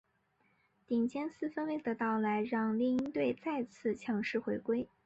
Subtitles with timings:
[0.87, 4.87] 顶尖四分卫的到来让猎鹰队再次强势回归。